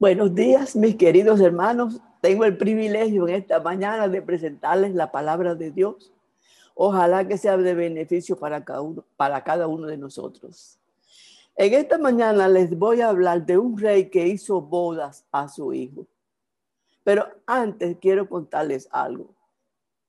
Buenos 0.00 0.32
días, 0.32 0.76
mis 0.76 0.94
queridos 0.94 1.40
hermanos. 1.40 2.00
Tengo 2.20 2.44
el 2.44 2.56
privilegio 2.56 3.26
en 3.26 3.34
esta 3.34 3.58
mañana 3.58 4.06
de 4.06 4.22
presentarles 4.22 4.94
la 4.94 5.10
palabra 5.10 5.56
de 5.56 5.72
Dios. 5.72 6.12
Ojalá 6.76 7.26
que 7.26 7.36
sea 7.36 7.56
de 7.56 7.74
beneficio 7.74 8.38
para 8.38 8.64
cada 8.64 9.66
uno, 9.66 9.86
de 9.88 9.98
nosotros. 9.98 10.78
En 11.56 11.74
esta 11.74 11.98
mañana 11.98 12.46
les 12.46 12.78
voy 12.78 13.00
a 13.00 13.08
hablar 13.08 13.44
de 13.44 13.58
un 13.58 13.76
rey 13.76 14.08
que 14.08 14.28
hizo 14.28 14.60
bodas 14.60 15.26
a 15.32 15.48
su 15.48 15.72
hijo. 15.72 16.06
Pero 17.02 17.26
antes 17.44 17.96
quiero 18.00 18.28
contarles 18.28 18.88
algo. 18.92 19.34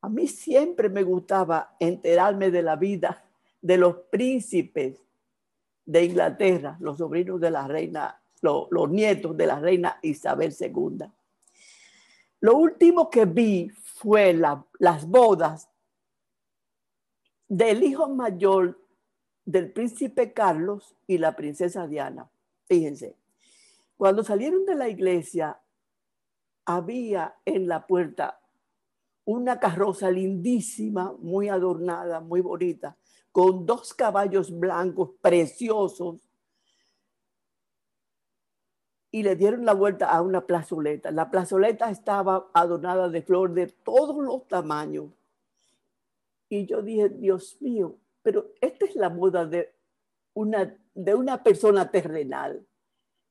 A 0.02 0.10
mí 0.10 0.28
siempre 0.28 0.90
me 0.90 1.02
gustaba 1.02 1.76
enterarme 1.80 2.52
de 2.52 2.62
la 2.62 2.76
vida 2.76 3.24
de 3.60 3.78
los 3.78 3.96
príncipes 4.12 5.00
de 5.84 6.04
Inglaterra, 6.04 6.78
los 6.80 7.00
sobrinos 7.00 7.42
de 7.42 7.50
la 7.50 7.68
reina 7.68 8.20
los 8.42 8.90
nietos 8.90 9.36
de 9.36 9.48
la 9.48 9.60
reina 9.60 10.00
Isabel 10.02 10.56
II. 10.60 11.06
Lo 12.42 12.58
último 12.58 13.10
que 13.10 13.26
vi 13.26 13.70
fue 13.70 14.34
las 14.34 15.08
bodas 15.08 15.70
del 17.48 17.84
hijo 17.84 18.08
mayor 18.10 18.80
del 19.44 19.72
príncipe 19.72 20.32
Carlos 20.32 20.96
y 21.08 21.18
la 21.18 21.36
princesa 21.36 21.88
Diana. 21.88 22.30
Fíjense, 22.68 23.16
cuando 23.98 24.24
salieron 24.24 24.66
de 24.66 24.76
la 24.76 24.88
iglesia, 24.88 25.60
había 26.66 27.36
en 27.46 27.68
la 27.68 27.88
puerta 27.88 28.40
una 29.26 29.60
carroza 29.60 30.10
lindísima, 30.12 31.14
muy 31.20 31.50
adornada, 31.50 32.20
muy 32.20 32.42
bonita, 32.42 32.96
con 33.32 33.66
dos 33.66 33.94
caballos 33.94 34.58
blancos 34.58 35.12
preciosos 35.22 36.22
y 39.12 39.24
le 39.24 39.36
dieron 39.36 39.66
la 39.66 39.74
vuelta 39.74 40.10
a 40.10 40.22
una 40.22 40.46
plazoleta. 40.46 41.12
La 41.12 41.32
plazoleta 41.32 41.90
estaba 41.90 42.50
adornada 42.54 43.10
de 43.10 43.22
flor 43.22 43.54
de 43.54 43.68
todos 43.68 44.24
los 44.24 44.48
tamaños. 44.48 45.08
Y 46.48 46.66
yo 46.66 46.82
dije, 46.82 47.10
Dios 47.10 47.58
mío, 47.62 47.98
pero 48.22 48.52
esta 48.62 48.86
es 48.86 48.96
la 48.96 49.10
boda 49.10 49.46
de 49.46 49.74
una, 50.34 50.78
de 50.94 51.16
una 51.16 51.44
persona 51.44 51.90
terrenal. 51.90 52.66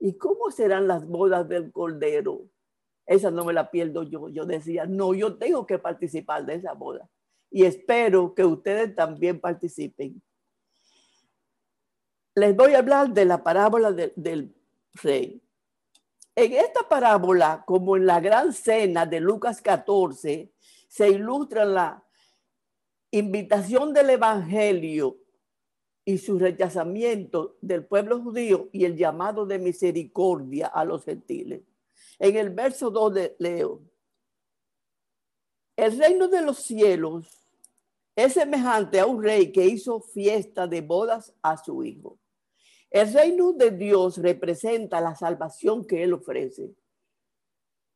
¿Y 0.00 0.14
cómo 0.14 0.50
serán 0.50 0.88
las 0.88 1.06
bodas 1.06 1.48
del 1.48 1.72
Cordero? 1.72 2.42
Esa 3.06 3.30
no 3.30 3.44
me 3.44 3.52
la 3.52 3.70
pierdo 3.70 4.02
yo. 4.02 4.28
Yo 4.28 4.44
decía, 4.44 4.86
no, 4.86 5.14
yo 5.14 5.36
tengo 5.36 5.66
que 5.66 5.78
participar 5.78 6.44
de 6.44 6.54
esa 6.56 6.74
boda. 6.74 7.08
Y 7.50 7.64
espero 7.64 8.34
que 8.34 8.44
ustedes 8.44 8.94
también 8.94 9.40
participen. 9.40 10.20
Les 12.34 12.54
voy 12.54 12.74
a 12.74 12.78
hablar 12.78 13.12
de 13.12 13.24
la 13.24 13.42
parábola 13.42 13.90
del 13.92 14.54
rey. 15.02 15.42
En 16.40 16.52
esta 16.52 16.88
parábola, 16.88 17.64
como 17.66 17.96
en 17.96 18.06
la 18.06 18.20
gran 18.20 18.52
cena 18.52 19.04
de 19.04 19.18
Lucas 19.18 19.60
14, 19.60 20.52
se 20.86 21.08
ilustra 21.08 21.64
la 21.64 22.04
invitación 23.10 23.92
del 23.92 24.10
Evangelio 24.10 25.18
y 26.04 26.16
su 26.18 26.38
rechazamiento 26.38 27.56
del 27.60 27.84
pueblo 27.84 28.22
judío 28.22 28.68
y 28.70 28.84
el 28.84 28.96
llamado 28.96 29.46
de 29.46 29.58
misericordia 29.58 30.68
a 30.68 30.84
los 30.84 31.04
gentiles. 31.04 31.62
En 32.20 32.36
el 32.36 32.50
verso 32.50 32.88
2 32.88 33.14
de 33.14 33.36
Leo, 33.40 33.82
el 35.74 35.98
reino 35.98 36.28
de 36.28 36.42
los 36.42 36.58
cielos 36.58 37.48
es 38.14 38.34
semejante 38.34 39.00
a 39.00 39.06
un 39.06 39.24
rey 39.24 39.50
que 39.50 39.66
hizo 39.66 40.00
fiesta 40.00 40.68
de 40.68 40.82
bodas 40.82 41.34
a 41.42 41.56
su 41.56 41.82
hijo. 41.82 42.16
El 42.90 43.12
reino 43.12 43.52
de 43.52 43.70
Dios 43.70 44.16
representa 44.18 45.00
la 45.00 45.14
salvación 45.14 45.86
que 45.86 46.02
Él 46.02 46.14
ofrece. 46.14 46.74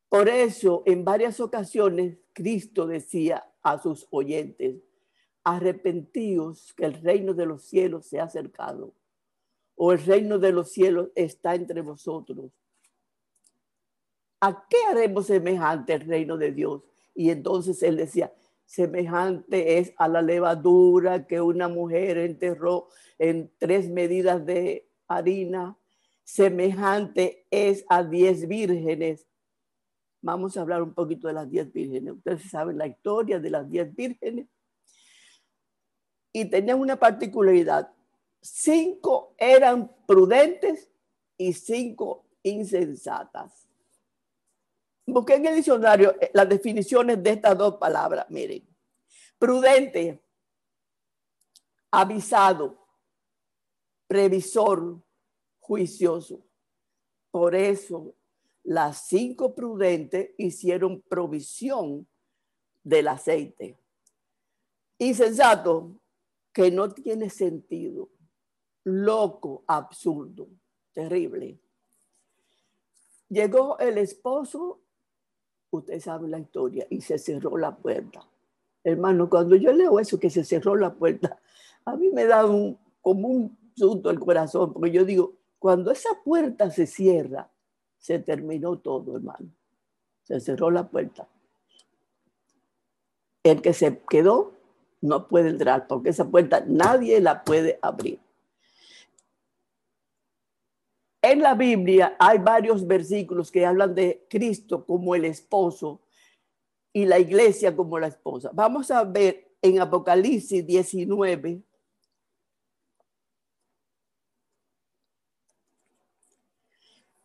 Por 0.09 0.29
eso, 0.29 0.83
en 0.85 1.05
varias 1.05 1.41
ocasiones, 1.41 2.19
Cristo 2.35 2.87
decía 2.87 3.51
a 3.63 3.81
sus 3.81 4.07
oyentes, 4.11 4.83
arrepentíos 5.45 6.73
que 6.75 6.85
el 6.85 7.01
reino 7.01 7.33
de 7.35 7.47
los 7.47 7.63
cielos 7.63 8.07
se 8.07 8.21
ha 8.21 8.25
acercado, 8.25 8.95
o 9.75 9.93
el 9.93 10.05
reino 10.05 10.39
de 10.39 10.53
los 10.53 10.71
cielos 10.71 11.09
está 11.15 11.55
entre 11.55 11.81
vosotros. 11.81 12.53
¿A 14.41 14.67
qué 14.69 14.77
haremos 14.91 15.27
semejante 15.27 15.95
el 15.95 16.03
reino 16.03 16.37
de 16.37 16.53
Dios? 16.53 16.83
Y 17.15 17.31
entonces 17.31 17.83
él 17.83 17.97
decía, 17.97 18.33
semejante 18.65 19.79
es 19.79 19.93
a 19.97 20.09
la 20.09 20.23
levadura 20.23 21.27
que 21.27 21.41
una 21.41 21.69
mujer 21.69 22.19
enterró 22.19 22.89
en 23.19 23.53
tres 23.59 23.89
medidas 23.89 24.45
de 24.47 24.89
harina, 25.07 25.77
semejante 26.25 27.47
es 27.51 27.85
a 27.89 28.03
diez 28.03 28.49
vírgenes. 28.49 29.27
Vamos 30.21 30.57
a 30.57 30.63
hablar 30.63 30.83
un 30.83 30.95
poquito 30.95 31.29
de 31.29 31.35
las 31.35 31.51
diez 31.51 31.73
vírgenes. 31.73 32.15
Ustedes 32.15 32.49
saben 32.49 32.79
la 32.79 32.87
historia 32.87 33.41
de 33.41 33.51
las 33.51 33.69
diez 33.69 33.95
vírgenes. 33.95 34.47
Y 36.33 36.47
tenían 36.47 36.81
una 36.81 36.97
particularidad. 36.97 37.93
Cinco 38.41 39.35
eran 39.37 39.93
prudentes 40.07 40.91
y 41.37 41.53
cinco 41.53 42.25
insensatas. 42.43 43.69
Busqué 45.07 45.35
en 45.35 45.47
el 45.47 45.57
diccionario 45.57 46.15
eh, 46.21 46.31
las 46.33 46.49
definiciones 46.49 47.23
de 47.23 47.31
estas 47.31 47.59
dos 47.59 47.77
palabras. 47.77 48.27
Miren, 48.31 48.67
prudente, 49.39 50.23
avisado, 51.91 52.79
previsor, 54.07 55.03
juicioso. 55.61 56.47
Por 57.31 57.55
eso 57.55 58.15
las 58.65 59.07
cinco 59.07 59.55
prudentes 59.55 60.31
hicieron 60.39 61.01
provisión 61.03 62.07
del 62.83 63.09
aceite. 63.09 63.79
Insensato, 64.99 65.99
que 66.53 66.71
no 66.71 66.93
tiene 66.93 67.31
sentido, 67.31 68.11
loco, 68.85 69.65
absurdo, 69.67 70.49
terrible. 70.93 71.59
Llegó 73.29 73.79
el 73.79 73.99
esposo 73.99 74.82
usted 75.73 76.01
sabe 76.01 76.29
la 76.29 76.39
historia, 76.39 76.87
y 76.91 77.01
se 77.01 77.19
cerró 77.19 77.57
la 77.57 77.75
puerta. 77.75 78.21
Hermano, 78.85 79.29
cuando 79.29 79.57
yo 79.57 79.73
leo 79.73 79.99
eso, 79.99 80.19
que 80.19 80.31
se 80.31 80.45
cerró 80.45 80.77
la 80.77 80.95
puerta, 80.95 81.39
a 81.85 81.97
mí 81.97 82.11
me 82.11 82.27
da 82.27 82.47
un, 82.47 82.79
como 83.01 83.29
un 83.29 83.59
susto 83.75 84.11
el 84.11 84.21
corazón, 84.21 84.73
porque 84.73 84.91
yo 84.91 85.05
digo, 85.05 85.33
cuando 85.59 85.91
esa 85.91 86.11
puerta 86.25 86.71
se 86.71 86.87
cierra, 86.87 87.51
se 87.99 88.19
terminó 88.19 88.79
todo, 88.79 89.17
hermano. 89.17 89.49
Se 90.25 90.41
cerró 90.41 90.71
la 90.71 90.89
puerta. 90.89 91.29
El 93.43 93.63
que 93.63 93.73
se 93.73 94.01
quedó 94.09 94.53
no 95.01 95.27
puede 95.29 95.51
entrar, 95.51 95.87
porque 95.87 96.11
esa 96.11 96.29
puerta 96.29 96.65
nadie 96.67 97.21
la 97.21 97.45
puede 97.45 97.79
abrir. 97.81 98.21
En 101.33 101.41
la 101.41 101.55
Biblia 101.55 102.15
hay 102.19 102.37
varios 102.37 102.87
versículos 102.87 103.51
que 103.51 103.65
hablan 103.65 103.95
de 103.95 104.27
Cristo 104.29 104.85
como 104.85 105.15
el 105.15 105.25
esposo 105.25 106.03
y 106.93 107.07
la 107.07 107.19
iglesia 107.19 107.75
como 107.75 107.99
la 107.99 108.09
esposa. 108.09 108.51
Vamos 108.53 108.91
a 108.91 109.03
ver 109.03 109.57
en 109.63 109.81
Apocalipsis 109.81 110.67
19. 110.67 111.63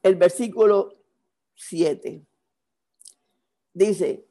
El 0.04 0.16
versículo 0.16 0.96
7 1.56 2.26
dice, 3.74 4.26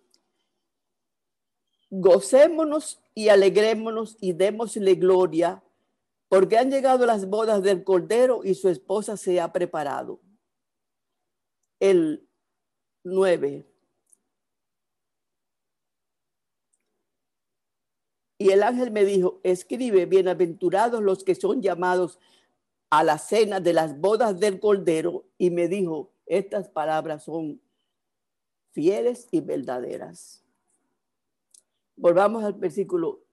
gocémonos 1.91 2.99
y 3.15 3.29
alegrémonos 3.29 4.17
y 4.23 4.33
démosle 4.33 4.95
gloria 4.95 5.63
porque 6.29 6.59
han 6.59 6.71
llegado 6.71 7.07
las 7.07 7.29
bodas 7.29 7.63
del 7.63 7.85
Cordero 7.85 8.43
y 8.45 8.55
su 8.55 8.69
esposa 8.69 9.17
se 9.17 9.41
ha 9.41 9.53
preparado. 9.53 10.21
El 11.79 12.29
9. 13.05 13.67
Y 18.39 18.51
el 18.51 18.63
ángel 18.63 18.91
me 18.91 19.05
dijo, 19.05 19.41
escribe, 19.45 20.05
bienaventurados 20.07 21.03
los 21.03 21.25
que 21.25 21.35
son 21.35 21.63
llamados 21.63 22.19
a 22.91 23.03
la 23.03 23.19
cena 23.19 23.61
de 23.61 23.73
las 23.73 23.99
bodas 23.99 24.39
del 24.39 24.61
Cordero. 24.61 25.25
Y 25.39 25.51
me 25.51 25.69
dijo, 25.69 26.13
estas 26.27 26.69
palabras 26.69 27.25
son 27.25 27.61
fieles 28.73 29.29
y 29.31 29.41
verdaderas. 29.41 30.45
Volvamos 31.97 32.45
al 32.45 32.53
versículo 32.55 33.26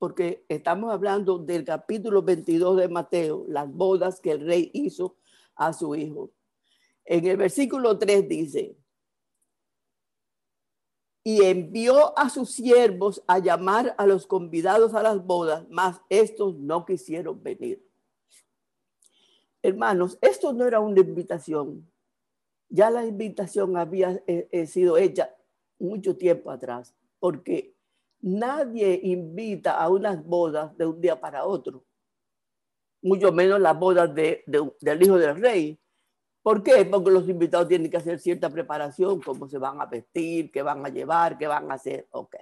porque 0.00 0.46
estamos 0.48 0.90
hablando 0.90 1.36
del 1.36 1.62
capítulo 1.62 2.22
22 2.22 2.78
de 2.78 2.88
Mateo, 2.88 3.44
las 3.48 3.70
bodas 3.70 4.18
que 4.18 4.30
el 4.30 4.46
rey 4.46 4.70
hizo 4.72 5.18
a 5.54 5.74
su 5.74 5.94
hijo. 5.94 6.30
En 7.04 7.26
el 7.26 7.36
versículo 7.36 7.98
3 7.98 8.26
dice, 8.26 8.78
y 11.22 11.44
envió 11.44 12.18
a 12.18 12.30
sus 12.30 12.50
siervos 12.50 13.22
a 13.26 13.40
llamar 13.40 13.94
a 13.98 14.06
los 14.06 14.26
convidados 14.26 14.94
a 14.94 15.02
las 15.02 15.22
bodas, 15.22 15.66
mas 15.68 16.00
estos 16.08 16.56
no 16.56 16.86
quisieron 16.86 17.42
venir. 17.42 17.86
Hermanos, 19.62 20.16
esto 20.22 20.54
no 20.54 20.66
era 20.66 20.80
una 20.80 21.00
invitación, 21.00 21.86
Ya 22.70 22.88
la 22.88 23.04
invitación 23.04 23.76
había 23.76 24.22
eh, 24.26 24.48
eh, 24.50 24.66
sido 24.66 24.96
hecha 24.96 25.36
mucho 25.78 26.16
tiempo 26.16 26.50
atrás, 26.50 26.94
porque 27.18 27.74
nadie 28.20 29.00
invita 29.02 29.78
a 29.80 29.88
unas 29.88 30.24
bodas 30.24 30.76
de 30.76 30.86
un 30.86 31.00
día 31.00 31.20
para 31.20 31.44
otro, 31.44 31.84
mucho 33.02 33.32
menos 33.32 33.60
las 33.60 33.78
bodas 33.78 34.14
de, 34.14 34.44
del 34.80 35.02
hijo 35.02 35.18
del 35.18 35.40
rey. 35.40 35.80
¿Por 36.42 36.62
qué? 36.62 36.84
Porque 36.84 37.10
los 37.10 37.28
invitados 37.28 37.68
tienen 37.68 37.90
que 37.90 37.96
hacer 37.96 38.18
cierta 38.18 38.48
preparación, 38.48 39.20
cómo 39.20 39.48
se 39.48 39.58
van 39.58 39.80
a 39.80 39.86
vestir, 39.86 40.50
qué 40.50 40.62
van 40.62 40.84
a 40.84 40.88
llevar, 40.88 41.36
qué 41.36 41.46
van 41.46 41.70
a 41.70 41.74
hacer. 41.74 42.08
Ok. 42.10 42.36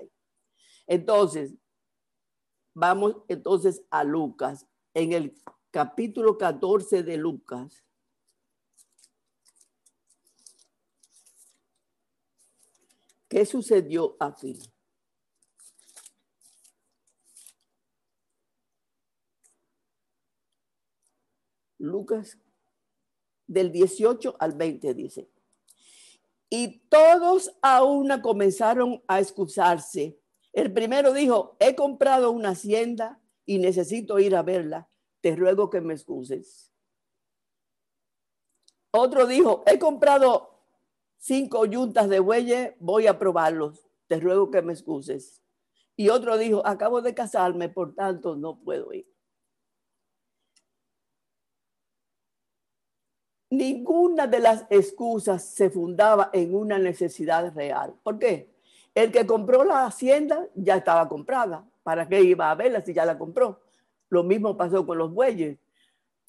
Entonces, 0.87 1.55
vamos 2.75 3.17
entonces 3.29 3.83
a 3.91 4.05
Lucas. 4.05 4.67
En 4.95 5.13
el 5.13 5.37
capítulo 5.71 6.39
14 6.39 7.03
de 7.03 7.17
Lucas. 7.17 7.85
¿Qué 13.29 13.45
sucedió 13.45 14.17
aquí? 14.21 14.59
Lucas 21.79 22.39
del 23.47 23.73
18 23.73 24.37
al 24.39 24.53
20 24.53 24.95
dice. 24.95 25.31
Y 26.51 26.81
todos 26.89 27.55
a 27.63 27.83
una 27.85 28.23
comenzaron 28.23 29.03
a 29.07 29.21
excusarse. 29.21 30.19
El 30.53 30.73
primero 30.73 31.13
dijo, 31.13 31.57
he 31.61 31.75
comprado 31.75 32.31
una 32.31 32.51
hacienda 32.51 33.21
y 33.45 33.59
necesito 33.59 34.19
ir 34.19 34.35
a 34.37 34.43
verla. 34.43 34.89
Te 35.21 35.37
ruego 35.37 35.71
que 35.71 35.81
me 35.81 35.95
excuses. 35.95 36.73
Otro 38.91 39.27
dijo, 39.27 39.63
he 39.67 39.79
comprado 39.79 40.65
cinco 41.19 41.67
yuntas 41.67 42.09
de 42.09 42.21
bueyes, 42.21 42.75
voy 42.81 43.07
a 43.07 43.19
probarlos. 43.19 43.87
Te 44.07 44.19
ruego 44.21 44.51
que 44.51 44.63
me 44.63 44.73
excuses. 44.73 45.43
Y 45.97 46.09
otro 46.09 46.39
dijo, 46.39 46.67
acabo 46.67 47.03
de 47.03 47.15
casarme, 47.15 47.69
por 47.69 47.95
tanto 47.95 48.37
no 48.37 48.59
puedo 48.61 48.93
ir. 48.93 49.07
Ninguna 53.51 54.27
de 54.27 54.41
las 54.41 54.67
excusas 54.69 55.43
se 55.43 55.71
fundaba 55.71 56.31
en 56.33 56.55
una 56.55 56.79
necesidad 56.79 57.55
real. 57.55 57.95
¿Por 58.03 58.19
qué? 58.19 58.51
El 58.95 59.11
que 59.11 59.27
compró 59.27 59.65
la 59.65 59.87
hacienda 59.87 60.47
ya 60.55 60.77
estaba 60.77 61.09
comprada. 61.09 61.65
¿Para 61.83 62.07
qué 62.07 62.21
iba 62.21 62.51
a 62.51 62.55
verla 62.55 62.83
si 62.83 62.93
ya 62.93 63.07
la 63.07 63.17
compró? 63.17 63.61
Lo 64.11 64.23
mismo 64.23 64.57
pasó 64.57 64.85
con 64.87 64.99
los 64.99 65.13
bueyes. 65.13 65.59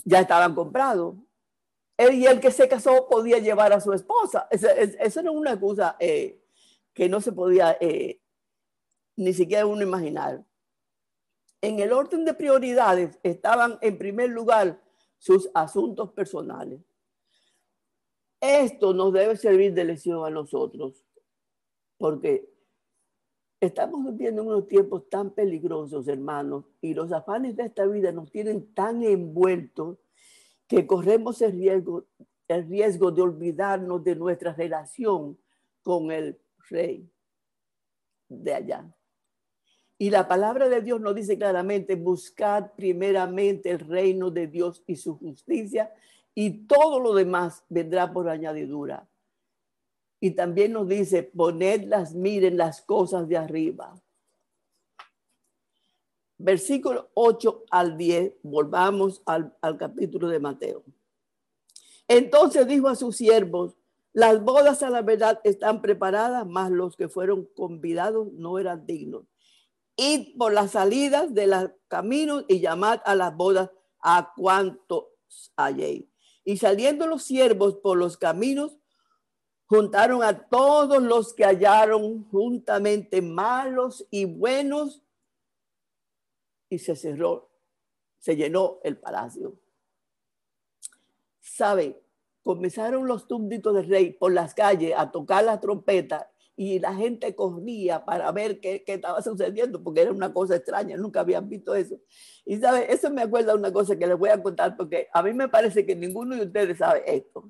Ya 0.05 0.21
estaban 0.21 0.55
comprados. 0.55 1.15
y 1.97 2.25
el 2.25 2.39
que 2.39 2.51
se 2.51 2.69
casó 2.69 3.07
podía 3.09 3.39
llevar 3.39 3.73
a 3.73 3.81
su 3.81 3.91
esposa. 3.91 4.47
Esa, 4.49 4.71
era 4.71 5.31
una 5.31 5.51
excusa 5.51 5.97
eh, 5.99 6.39
que 6.93 7.09
no 7.09 7.19
se 7.19 7.33
podía 7.33 7.77
eh, 7.81 8.21
ni 9.17 9.33
siquiera 9.33 9.65
uno 9.65 9.81
imaginar. 9.81 10.45
En 11.61 11.79
el 11.79 11.91
orden 11.91 12.23
de 12.23 12.33
prioridades 12.33 13.19
estaban 13.23 13.77
en 13.81 13.97
primer 13.97 14.29
lugar 14.29 14.79
sus 15.17 15.49
asuntos 15.53 16.13
personales. 16.13 16.79
Esto 18.41 18.93
nos 18.93 19.11
debe 19.11 19.35
servir 19.35 19.73
de 19.73 19.83
lección 19.83 20.25
a 20.25 20.29
nosotros, 20.29 21.05
porque 21.97 22.49
estamos 23.59 24.05
viviendo 24.05 24.43
unos 24.43 24.67
tiempos 24.67 25.09
tan 25.09 25.31
peligrosos, 25.31 26.07
hermanos, 26.07 26.65
y 26.79 26.93
los 26.93 27.11
afanes 27.11 27.57
de 27.57 27.63
esta 27.63 27.85
vida 27.85 28.11
nos 28.11 28.31
tienen 28.31 28.73
tan 28.73 29.03
envueltos 29.03 29.97
que 30.67 30.87
corremos 30.87 31.41
el 31.41 31.51
riesgo, 31.53 32.05
el 32.47 32.67
riesgo 32.69 33.11
de 33.11 33.21
olvidarnos 33.21 34.03
de 34.03 34.15
nuestra 34.15 34.53
relación 34.53 35.37
con 35.81 36.11
el 36.11 36.39
rey 36.69 37.09
de 38.29 38.53
allá. 38.53 38.95
Y 39.97 40.11
la 40.11 40.29
palabra 40.29 40.69
de 40.69 40.81
Dios 40.81 41.01
nos 41.01 41.13
dice 41.13 41.37
claramente, 41.37 41.95
buscad 41.95 42.71
primeramente 42.77 43.69
el 43.69 43.79
reino 43.79 44.31
de 44.31 44.47
Dios 44.47 44.81
y 44.87 44.95
su 44.95 45.17
justicia 45.17 45.91
y 46.35 46.65
todo 46.67 46.99
lo 46.99 47.13
demás 47.13 47.63
vendrá 47.69 48.11
por 48.11 48.29
añadidura. 48.29 49.07
Y 50.19 50.31
también 50.31 50.73
nos 50.73 50.87
dice, 50.87 51.23
ponedlas, 51.23 52.13
miren 52.13 52.57
las 52.57 52.81
cosas 52.81 53.27
de 53.27 53.37
arriba. 53.37 53.95
Versículo 56.37 57.09
8 57.13 57.65
al 57.69 57.97
10, 57.97 58.33
volvamos 58.43 59.21
al, 59.25 59.55
al 59.61 59.77
capítulo 59.77 60.27
de 60.27 60.39
Mateo. 60.39 60.83
Entonces 62.07 62.67
dijo 62.67 62.87
a 62.87 62.95
sus 62.95 63.15
siervos, 63.15 63.75
las 64.13 64.43
bodas 64.43 64.81
a 64.81 64.89
la 64.89 65.01
verdad 65.01 65.39
están 65.43 65.81
preparadas, 65.81 66.45
mas 66.47 66.71
los 66.71 66.95
que 66.95 67.07
fueron 67.07 67.45
convidados 67.55 68.31
no 68.33 68.57
eran 68.57 68.85
dignos. 68.85 69.23
Id 69.95 70.37
por 70.37 70.53
las 70.53 70.71
salidas 70.71 71.33
de 71.33 71.47
los 71.47 71.71
caminos 71.87 72.45
y 72.47 72.59
llamad 72.59 73.01
a 73.05 73.15
las 73.15 73.35
bodas 73.35 73.69
a 74.01 74.33
cuantos 74.35 75.05
halléis. 75.55 76.08
Y 76.49 76.57
saliendo 76.57 77.05
los 77.05 77.25
siervos 77.25 77.75
por 77.75 77.95
los 77.95 78.17
caminos, 78.17 78.79
juntaron 79.67 80.23
a 80.23 80.47
todos 80.47 80.99
los 80.99 81.35
que 81.35 81.45
hallaron 81.45 82.27
juntamente 82.31 83.21
malos 83.21 84.07
y 84.09 84.25
buenos, 84.25 85.03
y 86.67 86.79
se 86.79 86.95
cerró, 86.95 87.51
se 88.17 88.35
llenó 88.35 88.79
el 88.83 88.97
palacio. 88.97 89.59
¿Sabe? 91.39 92.01
Comenzaron 92.41 93.05
los 93.05 93.27
túnditos 93.27 93.75
del 93.75 93.87
rey 93.87 94.13
por 94.13 94.31
las 94.31 94.55
calles 94.55 94.95
a 94.97 95.11
tocar 95.11 95.43
la 95.43 95.59
trompeta 95.59 96.31
y 96.61 96.77
la 96.77 96.93
gente 96.93 97.33
corría 97.35 98.03
para 98.03 98.29
ver 98.33 98.59
qué, 98.59 98.83
estaba 98.85 99.21
sucediendo, 99.21 99.81
porque 99.81 100.01
era 100.01 100.11
una 100.11 100.33
cosa 100.33 100.57
extraña, 100.57 100.97
nunca 100.97 101.21
habían 101.21 101.47
visto 101.47 101.73
eso. 101.73 101.95
Y 102.43 102.57
sabe, 102.57 102.91
eso 102.91 103.09
me 103.09 103.21
acuerda 103.21 103.55
una 103.55 103.71
cosa 103.71 103.97
que 103.97 104.05
les 104.05 104.19
voy 104.19 104.27
a 104.27 104.43
contar, 104.43 104.75
porque 104.75 105.07
a 105.13 105.23
mí 105.23 105.31
me 105.31 105.47
parece 105.47 105.85
que 105.85 105.95
ninguno 105.95 106.35
de 106.35 106.47
ustedes 106.47 106.77
sabe 106.77 107.01
esto. 107.07 107.49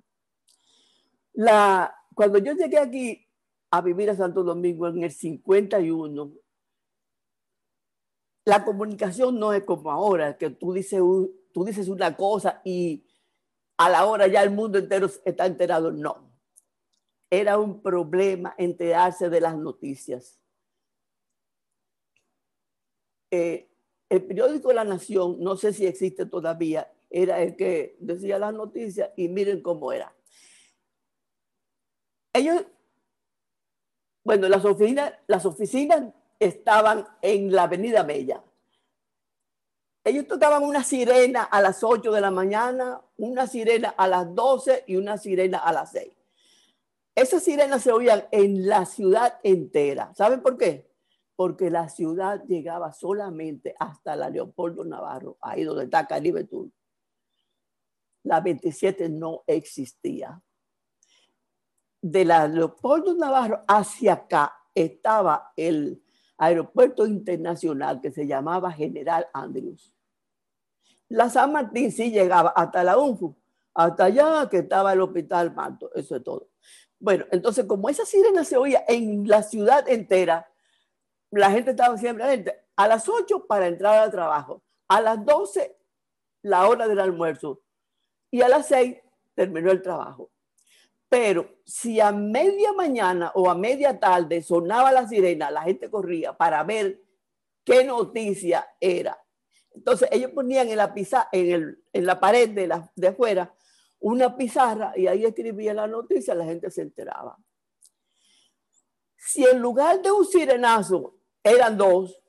La, 1.33 1.91
cuando 2.13 2.37
yo 2.37 2.53
llegué 2.53 2.77
aquí 2.77 3.27
a 3.71 3.81
vivir 3.81 4.11
a 4.11 4.15
Santo 4.15 4.43
Domingo 4.43 4.87
en 4.87 5.01
el 5.01 5.11
51, 5.11 6.31
la 8.45 8.63
comunicación 8.63 9.39
no 9.39 9.53
es 9.53 9.63
como 9.63 9.89
ahora, 9.89 10.37
que 10.37 10.51
tú 10.51 10.71
dices, 10.71 11.01
tú 11.51 11.65
dices 11.65 11.89
una 11.89 12.15
cosa 12.15 12.61
y 12.63 13.07
a 13.75 13.89
la 13.89 14.05
hora 14.05 14.27
ya 14.27 14.43
el 14.43 14.51
mundo 14.51 14.77
entero 14.77 15.09
está 15.25 15.47
enterado. 15.47 15.91
No 15.91 16.28
era 17.29 17.57
un 17.57 17.81
problema 17.81 18.55
enterarse 18.57 19.29
de 19.29 19.41
las 19.41 19.57
noticias. 19.57 20.39
Eh, 23.31 23.69
el 24.09 24.23
periódico 24.23 24.73
La 24.73 24.83
Nación, 24.83 25.37
no 25.39 25.55
sé 25.55 25.71
si 25.73 25.85
existe 25.85 26.25
todavía, 26.25 26.91
era 27.09 27.41
el 27.41 27.55
que 27.55 27.95
decía 27.99 28.39
las 28.39 28.53
noticias 28.53 29.11
y 29.15 29.27
miren 29.27 29.61
cómo 29.61 29.91
era. 29.93 30.13
Ellos, 32.33 32.65
bueno, 34.23 34.47
las 34.49 34.65
oficinas, 34.65 35.13
las 35.27 35.45
oficinas 35.45 36.13
estaban 36.39 37.07
en 37.21 37.51
la 37.51 37.63
Avenida 37.63 38.03
Bella. 38.03 38.43
Ellos 40.03 40.27
tocaban 40.27 40.63
una 40.63 40.83
sirena 40.83 41.43
a 41.43 41.61
las 41.61 41.83
8 41.83 42.11
de 42.11 42.21
la 42.21 42.31
mañana, 42.31 43.01
una 43.17 43.45
sirena 43.45 43.89
a 43.89 44.07
las 44.07 44.33
12 44.33 44.85
y 44.87 44.95
una 44.95 45.17
sirena 45.17 45.59
a 45.59 45.73
las 45.73 45.91
6. 45.91 46.18
Esas 47.19 47.43
sirenas 47.43 47.83
se 47.83 47.91
oían 47.91 48.23
en 48.31 48.65
la 48.65 48.85
ciudad 48.85 49.41
entera. 49.43 50.13
¿Saben 50.15 50.41
por 50.41 50.57
qué? 50.57 50.89
Porque 51.35 51.69
la 51.69 51.89
ciudad 51.89 52.45
llegaba 52.45 52.93
solamente 52.93 53.75
hasta 53.77 54.15
la 54.15 54.29
Leopoldo 54.29 54.85
Navarro, 54.85 55.37
ahí 55.41 55.65
donde 55.65 55.83
está 55.83 56.07
Caribe 56.07 56.45
Tour. 56.45 56.69
La 58.23 58.39
27 58.39 59.09
no 59.09 59.43
existía. 59.47 60.41
De 62.01 62.23
la 62.23 62.47
Leopoldo 62.47 63.13
Navarro 63.13 63.65
hacia 63.67 64.13
acá 64.13 64.53
estaba 64.73 65.51
el 65.57 66.01
aeropuerto 66.37 67.05
internacional 67.05 67.99
que 67.99 68.13
se 68.13 68.27
llamaba 68.27 68.71
General 68.71 69.27
Andrews. 69.33 69.93
La 71.09 71.29
San 71.29 71.51
Martín 71.51 71.91
sí 71.91 72.11
llegaba 72.11 72.51
hasta 72.51 72.81
la 72.81 72.97
UNFU, 72.97 73.35
hasta 73.73 74.05
allá 74.05 74.47
que 74.49 74.59
estaba 74.59 74.93
el 74.93 75.01
Hospital 75.01 75.53
Manto, 75.53 75.93
eso 75.93 76.15
es 76.15 76.23
todo. 76.23 76.48
Bueno, 76.99 77.25
entonces 77.31 77.65
como 77.65 77.89
esa 77.89 78.05
sirena 78.05 78.43
se 78.43 78.57
oía 78.57 78.83
en 78.87 79.27
la 79.27 79.41
ciudad 79.41 79.87
entera, 79.87 80.51
la 81.31 81.49
gente 81.49 81.71
estaba 81.71 81.97
siempre 81.97 82.61
a 82.75 82.87
las 82.87 83.07
8 83.07 83.45
para 83.47 83.67
entrar 83.67 83.97
al 83.97 84.11
trabajo, 84.11 84.61
a 84.87 84.99
las 84.99 85.23
12 85.25 85.77
la 86.41 86.67
hora 86.67 86.87
del 86.87 86.99
almuerzo 86.99 87.61
y 88.31 88.41
a 88.41 88.49
las 88.49 88.67
6 88.67 88.97
terminó 89.33 89.71
el 89.71 89.81
trabajo. 89.81 90.31
Pero 91.07 91.49
si 91.65 91.99
a 91.99 92.11
media 92.11 92.73
mañana 92.73 93.31
o 93.33 93.49
a 93.49 93.55
media 93.55 93.99
tarde 93.99 94.43
sonaba 94.43 94.91
la 94.91 95.07
sirena, 95.07 95.49
la 95.49 95.63
gente 95.63 95.89
corría 95.89 96.33
para 96.33 96.63
ver 96.63 97.01
qué 97.63 97.83
noticia 97.83 98.67
era. 98.79 99.17
Entonces 99.71 100.09
ellos 100.11 100.31
ponían 100.31 100.67
en 100.69 100.77
la 100.77 100.93
en, 101.31 101.51
el, 101.51 101.83
en 101.93 102.05
la 102.05 102.19
pared 102.19 102.49
de, 102.49 102.67
la, 102.67 102.91
de 102.95 103.07
afuera 103.07 103.53
una 103.99 104.35
pizarra 104.35 104.93
y 104.95 105.07
ahí 105.07 105.25
escribía 105.25 105.73
la 105.73 105.87
noticia, 105.87 106.35
la 106.35 106.45
gente 106.45 106.71
se 106.71 106.81
enteraba. 106.81 107.37
Si 109.17 109.45
en 109.45 109.59
lugar 109.59 110.01
de 110.01 110.11
un 110.11 110.25
sirenazo 110.25 111.17
eran 111.43 111.77
dos, 111.77 112.21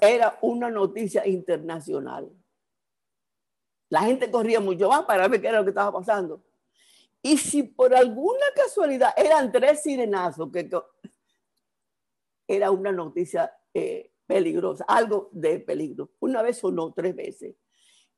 era 0.00 0.38
una 0.42 0.70
noticia 0.70 1.26
internacional. 1.26 2.30
La 3.88 4.02
gente 4.02 4.30
corría 4.30 4.60
mucho 4.60 4.88
más 4.88 5.04
para 5.04 5.28
ver 5.28 5.40
qué 5.40 5.48
era 5.48 5.58
lo 5.58 5.64
que 5.64 5.70
estaba 5.70 5.92
pasando. 5.92 6.44
Y 7.22 7.36
si 7.38 7.62
por 7.62 7.94
alguna 7.94 8.46
casualidad 8.54 9.12
eran 9.16 9.50
tres 9.50 9.82
sirenazos, 9.82 10.50
que, 10.52 10.68
era 12.46 12.70
una 12.70 12.92
noticia 12.92 13.52
eh, 13.74 14.12
peligrosa, 14.26 14.84
algo 14.88 15.28
de 15.32 15.60
peligro. 15.60 16.10
Una 16.20 16.42
vez 16.42 16.62
o 16.64 16.70
no, 16.70 16.92
tres 16.92 17.14
veces. 17.14 17.56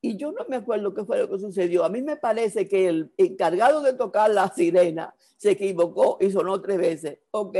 Y 0.02 0.16
yo 0.16 0.32
no 0.32 0.46
me 0.48 0.56
acuerdo 0.56 0.94
qué 0.94 1.04
fue 1.04 1.18
lo 1.18 1.28
que 1.28 1.38
sucedió. 1.38 1.84
A 1.84 1.88
mí 1.88 2.00
me 2.00 2.16
parece 2.16 2.66
que 2.68 2.88
el 2.88 3.12
encargado 3.18 3.82
de 3.82 3.92
tocar 3.92 4.30
la 4.30 4.48
sirena 4.48 5.14
se 5.36 5.52
equivocó 5.52 6.16
y 6.20 6.30
sonó 6.30 6.60
tres 6.60 6.78
veces. 6.78 7.18
Ok, 7.30 7.56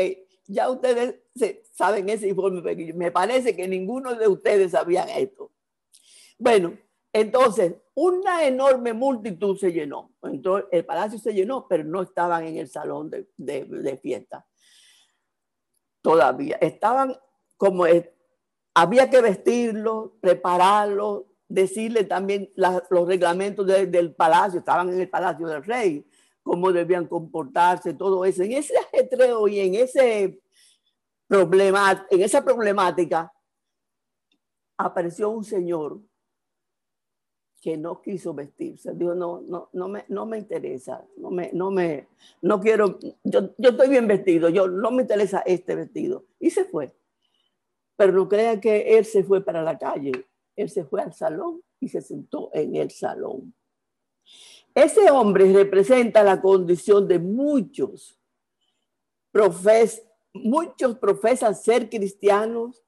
ya 0.47 0.71
ustedes 0.71 1.17
saben 1.73 2.09
ese 2.09 2.29
informe 2.29 2.63
Me 2.95 3.11
parece 3.11 3.55
que 3.55 3.69
ninguno 3.69 4.15
de 4.15 4.27
ustedes 4.27 4.73
sabían 4.73 5.09
esto. 5.11 5.53
Bueno, 6.39 6.79
entonces, 7.13 7.75
una 7.95 8.47
enorme 8.47 8.95
multitud 8.95 9.57
se 9.59 9.73
llenó. 9.73 10.13
Entonces, 10.23 10.69
el 10.73 10.85
palacio 10.87 11.19
se 11.19 11.35
llenó, 11.35 11.67
pero 11.69 11.85
no 11.85 12.03
estaban 12.03 12.47
en 12.47 12.57
el 12.57 12.69
salón 12.69 13.11
de, 13.11 14.01
fiesta. 14.03 14.47
Todavía. 16.01 16.57
Estaban 16.61 17.15
como 17.57 17.85
había 18.75 19.11
que 19.11 19.21
vestirlo, 19.21 20.17
prepararlo, 20.21 21.30
decirle 21.51 22.05
también 22.05 22.49
los 22.55 23.07
reglamentos 23.07 23.67
del 23.67 24.15
palacio, 24.15 24.61
estaban 24.61 24.89
en 24.89 25.01
el 25.01 25.11
palacio 25.11 25.47
del 25.49 25.65
rey, 25.65 26.07
cómo 26.43 26.73
debían 26.73 27.07
comportarse, 27.07 27.93
todo 27.93 28.25
eso. 28.25 28.43
En 28.45 28.53
ese 28.53 28.79
ajetreo 28.79 29.49
y 29.49 29.59
en, 29.59 29.75
ese 29.75 30.41
problema, 31.27 32.07
en 32.09 32.23
esa 32.23 32.43
problemática 32.43 33.33
apareció 34.79 35.31
un 35.31 35.45
señor 35.45 36.01
que 37.61 37.77
no 37.77 38.01
quiso 38.01 38.33
vestirse. 38.33 38.95
Dijo, 38.95 39.15
no, 39.15 39.43
no, 39.43 39.69
no 39.73 39.89
me, 39.89 40.05
no 40.09 40.25
me 40.25 40.39
interesa, 40.39 41.05
no 41.17 41.31
me, 41.31 41.51
no 41.53 41.71
me, 41.73 42.07
no 42.41 42.61
quiero, 42.61 42.99
yo, 43.25 43.55
yo 43.59 43.71
estoy 43.71 43.89
bien 43.89 44.07
vestido, 44.07 44.49
yo 44.49 44.69
no 44.69 44.93
me 44.93 45.03
interesa 45.03 45.41
este 45.41 45.75
vestido. 45.75 46.25
Y 46.39 46.51
se 46.51 46.65
fue. 46.65 46.95
Pero 47.97 48.13
no 48.13 48.29
crean 48.29 48.61
que 48.61 48.97
él 48.97 49.05
se 49.05 49.25
fue 49.25 49.45
para 49.45 49.63
la 49.63 49.77
calle, 49.77 50.30
él 50.63 50.71
se 50.71 50.85
fue 50.85 51.03
al 51.03 51.13
salón 51.13 51.63
y 51.81 51.89
se 51.89 52.03
sentó 52.03 52.51
en 52.53 52.77
el 52.77 52.91
salón. 52.91 53.55
Ese 54.75 55.11
hombre 55.11 55.53
representa 55.53 56.23
la 56.23 56.41
condición 56.41 57.09
de 57.09 57.19
muchos. 57.19 58.19
Profes, 59.33 60.03
muchos 60.33 60.99
profesan 60.99 61.55
ser 61.55 61.89
cristianos, 61.89 62.83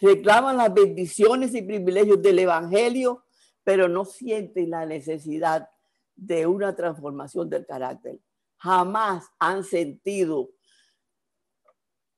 reclaman 0.00 0.56
las 0.56 0.72
bendiciones 0.72 1.54
y 1.54 1.62
privilegios 1.62 2.20
del 2.20 2.40
Evangelio, 2.40 3.24
pero 3.62 3.88
no 3.88 4.04
sienten 4.04 4.70
la 4.70 4.86
necesidad 4.86 5.68
de 6.16 6.46
una 6.46 6.74
transformación 6.74 7.48
del 7.48 7.66
carácter. 7.66 8.18
Jamás 8.56 9.26
han 9.38 9.62
sentido 9.62 10.50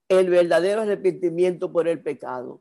el 0.09 0.31
verdadero 0.31 0.83
arrepentimiento 0.83 1.71
por 1.71 1.87
el 1.87 2.03
pecado. 2.03 2.61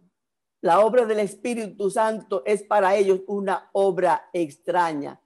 La 0.62 0.86
obra 0.86 1.06
del 1.06 1.20
Espíritu 1.20 1.90
Santo 1.90 2.44
es 2.46 2.64
para 2.64 2.96
ellos 2.96 3.22
una 3.28 3.70
obra 3.72 4.30
extraña. 4.34 5.22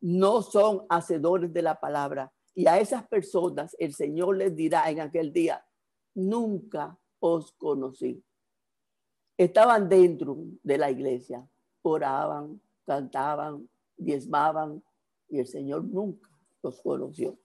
No 0.00 0.42
son 0.42 0.84
hacedores 0.90 1.52
de 1.52 1.62
la 1.62 1.80
palabra. 1.80 2.32
Y 2.54 2.66
a 2.66 2.78
esas 2.78 3.06
personas 3.08 3.74
el 3.78 3.94
Señor 3.94 4.36
les 4.36 4.54
dirá 4.54 4.90
en 4.90 5.00
aquel 5.00 5.32
día, 5.32 5.64
nunca 6.14 6.98
os 7.18 7.52
conocí. 7.52 8.22
Estaban 9.36 9.88
dentro 9.88 10.36
de 10.62 10.78
la 10.78 10.90
iglesia, 10.90 11.48
oraban, 11.82 12.60
cantaban, 12.86 13.68
diezmaban 13.96 14.82
y 15.28 15.40
el 15.40 15.46
Señor 15.46 15.84
nunca 15.84 16.28
los 16.62 16.80
conoció. 16.80 17.38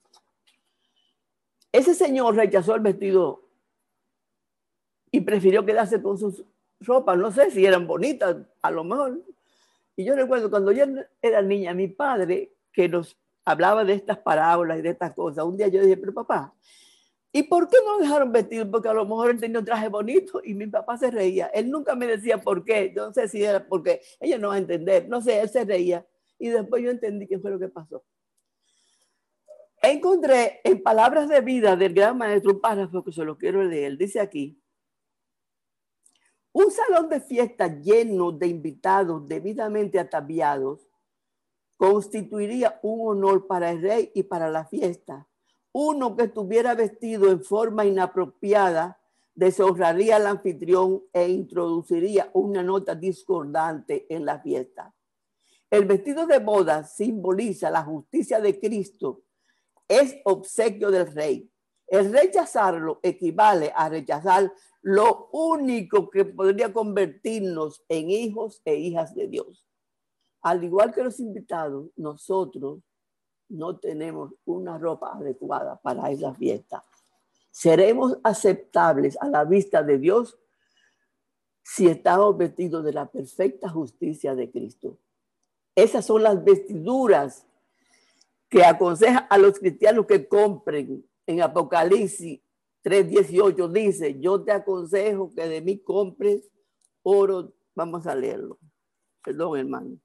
Ese 1.72 1.94
señor 1.94 2.36
rechazó 2.36 2.76
el 2.76 2.82
vestido 2.82 3.48
y 5.12 5.22
prefirió 5.22 5.66
quedarse 5.66 6.02
con 6.02 6.18
sus 6.18 6.44
ropas. 6.80 7.18
No 7.18 7.32
sé 7.32 7.52
si 7.52 7.66
eran 7.66 7.88
bonitas, 7.88 8.38
a 8.62 8.72
lo 8.72 8.84
mejor. 8.84 9.22
Y 9.96 10.06
yo 10.06 10.16
recuerdo 10.16 10.50
cuando 10.50 10.72
yo 10.72 10.86
era 11.22 11.42
niña, 11.42 11.74
mi 11.74 11.88
padre, 11.88 12.54
que 12.72 12.88
nos 12.88 13.18
hablaba 13.46 13.84
de 13.84 13.94
estas 13.94 14.20
parábolas 14.20 14.80
y 14.80 14.82
de 14.82 14.90
estas 14.90 15.14
cosas, 15.14 15.44
un 15.46 15.58
día 15.58 15.68
yo 15.68 15.82
dije, 15.82 15.98
pero 15.98 16.14
papá, 16.14 16.54
¿Y 17.32 17.44
por 17.44 17.68
qué 17.68 17.78
no 17.86 18.00
dejaron 18.00 18.32
vestido? 18.32 18.70
Porque 18.70 18.90
a 18.90 18.94
lo 18.94 19.06
mejor 19.06 19.30
él 19.30 19.40
tenía 19.40 19.60
un 19.60 19.66
traje 19.66 19.88
bonito 19.88 20.42
y 20.44 20.56
mi 20.56 20.66
papá 20.66 20.98
se 20.98 21.12
reía. 21.12 21.48
Él 21.48 21.70
nunca 21.70 21.94
me 21.96 22.08
decía 22.08 22.40
por 22.40 22.64
qué. 22.66 22.92
Yo 22.96 23.08
no 23.08 23.14
sé 23.14 23.28
si 23.28 23.44
era 23.44 23.68
porque 23.68 24.02
ella 24.20 24.40
no 24.40 24.50
va 24.50 24.56
a 24.56 24.58
entender. 24.58 25.08
No 25.08 25.22
sé, 25.22 25.40
él 25.40 25.50
se 25.50 25.64
reía. 25.64 26.06
Y 26.40 26.48
después 26.50 26.84
yo 26.84 26.90
entendí 26.90 27.28
qué 27.28 27.38
fue 27.38 27.52
lo 27.52 27.60
que 27.60 27.68
pasó. 27.68 28.04
Encontré 29.82 30.60
en 30.64 30.82
Palabras 30.82 31.30
de 31.30 31.42
Vida 31.42 31.76
del 31.76 31.94
gran 31.94 32.18
maestro 32.18 32.54
un 32.54 32.62
párrafo 32.62 33.04
que 33.04 33.12
se 33.12 33.24
lo 33.24 33.38
quiero 33.38 33.64
leer. 33.64 33.96
Dice 33.96 34.20
aquí, 34.20 34.60
un 36.62 36.72
salón 36.72 37.08
de 37.08 37.22
fiesta 37.22 37.68
lleno 37.68 38.34
de 38.34 38.48
invitados 38.48 39.26
debidamente 39.26 39.98
ataviados 39.98 40.82
constituiría 41.78 42.82
un 42.84 43.08
honor 43.08 43.48
para 43.48 43.72
el 43.72 43.82
rey 43.82 44.12
y 44.14 44.24
para 44.24 44.50
la 44.50 44.66
fiesta 44.66 45.26
uno 45.72 46.18
que 46.18 46.24
estuviera 46.24 46.76
vestido 46.76 47.32
en 47.32 47.42
forma 47.42 47.86
inapropiada 47.86 49.00
deshonraría 49.34 50.18
al 50.18 50.28
anfitrión 50.28 51.04
e 51.14 51.30
introduciría 51.30 52.30
una 52.34 52.62
nota 52.62 52.94
discordante 52.94 54.06
en 54.14 54.26
la 54.26 54.40
fiesta. 54.40 54.94
El 55.70 55.86
vestido 55.86 56.28
de 56.28 56.40
boda 56.40 56.84
simboliza 56.84 57.70
la 57.70 57.84
justicia 57.84 58.42
de 58.42 58.60
Cristo, 58.60 59.22
es 59.88 60.18
obsequio 60.26 60.92
del 60.92 61.14
rey. 61.14 61.50
El 61.88 62.12
rechazarlo 62.12 63.00
equivale 63.02 63.72
a 63.74 63.88
rechazar 63.88 64.52
lo 64.82 65.30
único 65.32 66.10
que 66.10 66.26
podría 66.26 66.72
convertirnos 66.72 67.84
en 67.90 68.10
hijos 68.10 68.62
e 68.66 68.76
hijas 68.76 69.14
de 69.14 69.28
Dios. 69.28 69.66
Al 70.42 70.64
igual 70.64 70.94
que 70.94 71.04
los 71.04 71.20
invitados, 71.20 71.90
nosotros 71.98 72.82
no 73.50 73.78
tenemos 73.78 74.34
una 74.46 74.78
ropa 74.78 75.14
adecuada 75.14 75.76
para 75.82 76.10
esa 76.12 76.34
fiesta. 76.34 76.84
Seremos 77.52 78.18
aceptables 78.24 79.18
a 79.20 79.28
la 79.28 79.44
vista 79.44 79.84
de 79.84 79.98
Dios 79.98 80.38
si 81.64 81.88
estamos 81.88 82.38
vestidos 82.38 82.84
de 82.84 82.94
la 82.94 83.08
perfecta 83.08 83.70
justicia 83.70 84.34
de 84.34 84.50
Cristo. 84.50 84.98
Esas 85.76 86.06
son 86.06 86.24
las 86.24 86.44
vestiduras 86.44 87.46
que 88.50 88.64
aconseja 88.64 89.20
a 89.20 89.38
los 89.38 89.60
cristianos 89.60 90.06
que 90.06 90.28
compren. 90.28 91.06
En 91.28 91.42
Apocalipsis 91.42 92.40
3:18 92.84 93.68
dice, 93.68 94.20
yo 94.20 94.44
te 94.44 94.52
aconsejo 94.52 95.34
que 95.34 95.48
de 95.48 95.62
mí 95.62 95.80
compres 95.80 96.50
oro. 97.04 97.54
Vamos 97.76 98.08
a 98.08 98.16
leerlo. 98.16 98.58
Perdón, 99.24 99.60
hermano. 99.60 100.00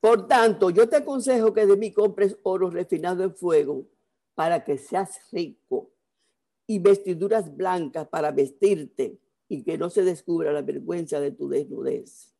Por 0.00 0.28
tanto, 0.28 0.70
yo 0.70 0.88
te 0.88 0.96
aconsejo 0.96 1.52
que 1.52 1.66
de 1.66 1.76
mí 1.76 1.92
compres 1.92 2.36
oro 2.44 2.70
refinado 2.70 3.24
en 3.24 3.34
fuego 3.34 3.86
para 4.34 4.64
que 4.64 4.78
seas 4.78 5.20
rico 5.32 5.90
y 6.66 6.78
vestiduras 6.78 7.56
blancas 7.56 8.06
para 8.08 8.30
vestirte 8.30 9.18
y 9.48 9.64
que 9.64 9.76
no 9.76 9.90
se 9.90 10.04
descubra 10.04 10.52
la 10.52 10.62
vergüenza 10.62 11.18
de 11.18 11.32
tu 11.32 11.48
desnudez. 11.48 12.37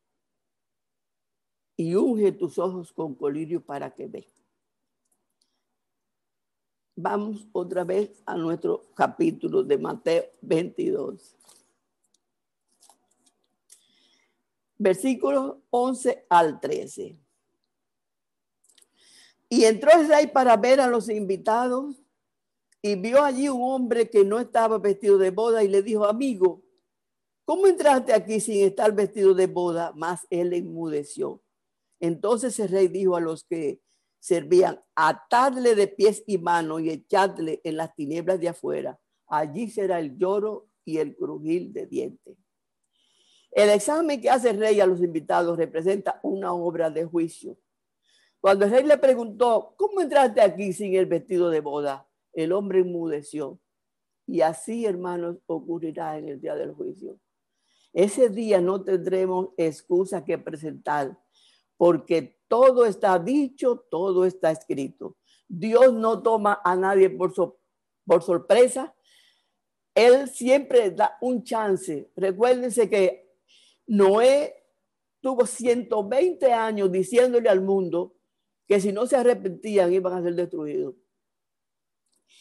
Y 1.79 1.95
unge 1.95 2.33
tus 2.33 2.57
ojos 2.57 2.91
con 2.91 3.15
colirio 3.15 3.61
para 3.61 3.89
que 3.89 4.05
veas. 4.05 4.27
Vamos 6.93 7.47
otra 7.53 7.85
vez 7.85 8.21
a 8.25 8.35
nuestro 8.35 8.81
capítulo 8.93 9.63
de 9.63 9.77
Mateo 9.77 10.25
22. 10.41 11.37
Versículos 14.77 15.55
11 15.69 16.25
al 16.27 16.59
13. 16.59 17.17
Y 19.47 19.63
entró 19.63 19.91
el 19.93 20.09
rey 20.09 20.27
para 20.27 20.57
ver 20.57 20.81
a 20.81 20.87
los 20.87 21.07
invitados 21.07 21.95
y 22.81 22.95
vio 22.95 23.23
allí 23.23 23.47
un 23.47 23.61
hombre 23.61 24.09
que 24.09 24.25
no 24.25 24.37
estaba 24.37 24.79
vestido 24.79 25.17
de 25.17 25.31
boda 25.31 25.63
y 25.63 25.69
le 25.69 25.81
dijo, 25.81 26.03
amigo, 26.03 26.61
¿cómo 27.45 27.67
entraste 27.67 28.11
aquí 28.11 28.41
sin 28.41 28.65
estar 28.65 28.93
vestido 28.93 29.33
de 29.33 29.47
boda? 29.47 29.93
Más 29.95 30.27
él 30.29 30.51
enmudeció. 30.51 31.41
Entonces 31.99 32.59
el 32.59 32.69
rey 32.69 32.87
dijo 32.87 33.15
a 33.15 33.21
los 33.21 33.43
que 33.43 33.81
servían, 34.19 34.81
atadle 34.95 35.75
de 35.75 35.87
pies 35.87 36.23
y 36.27 36.37
manos 36.37 36.81
y 36.81 36.89
echadle 36.89 37.61
en 37.63 37.77
las 37.77 37.95
tinieblas 37.95 38.39
de 38.39 38.49
afuera. 38.49 38.99
Allí 39.27 39.69
será 39.69 39.99
el 39.99 40.17
lloro 40.17 40.67
y 40.83 40.97
el 40.97 41.15
crujir 41.15 41.71
de 41.71 41.85
dientes. 41.85 42.37
El 43.51 43.69
examen 43.69 44.21
que 44.21 44.29
hace 44.29 44.51
el 44.51 44.59
rey 44.59 44.79
a 44.79 44.85
los 44.85 45.01
invitados 45.01 45.57
representa 45.57 46.19
una 46.23 46.53
obra 46.53 46.89
de 46.89 47.05
juicio. 47.05 47.57
Cuando 48.39 48.65
el 48.65 48.71
rey 48.71 48.83
le 48.83 48.97
preguntó, 48.97 49.73
¿cómo 49.75 50.01
entraste 50.01 50.41
aquí 50.41 50.71
sin 50.71 50.95
el 50.95 51.07
vestido 51.07 51.49
de 51.49 51.59
boda? 51.61 52.07
El 52.33 52.51
hombre 52.51 52.79
enmudeció. 52.79 53.59
Y 54.25 54.41
así, 54.41 54.85
hermanos, 54.85 55.37
ocurrirá 55.47 56.17
en 56.17 56.29
el 56.29 56.39
día 56.39 56.55
del 56.55 56.73
juicio. 56.73 57.19
Ese 57.91 58.29
día 58.29 58.61
no 58.61 58.83
tendremos 58.83 59.49
excusa 59.57 60.23
que 60.23 60.37
presentar, 60.37 61.17
porque 61.79 62.37
todo 62.49 62.85
está 62.85 63.17
dicho, 63.17 63.85
todo 63.89 64.25
está 64.25 64.51
escrito. 64.51 65.15
Dios 65.47 65.93
no 65.93 66.21
toma 66.21 66.59
a 66.61 66.75
nadie 66.75 67.09
por, 67.09 67.33
sorpresa. 68.21 68.93
Él 69.95 70.27
siempre 70.27 70.91
da 70.91 71.17
un 71.21 71.41
chance. 71.41 72.11
Recuérdense 72.17 72.89
que 72.89 73.31
Noé 73.87 74.61
tuvo 75.21 75.45
120 75.45 76.51
años 76.51 76.91
diciéndole 76.91 77.47
al 77.47 77.61
mundo 77.61 78.13
que 78.67 78.81
si 78.81 78.91
no 78.91 79.07
se 79.07 79.15
arrepentían 79.15 79.93
iban 79.93 80.11
a 80.11 80.21
ser 80.21 80.35
destruidos. 80.35 80.95